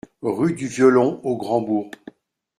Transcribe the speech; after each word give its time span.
Rue 0.23 0.53
du 0.53 0.67
Violon 0.67 1.19
au 1.23 1.37
Grand-Bourg 1.37 1.91